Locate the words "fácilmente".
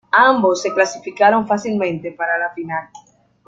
1.47-2.11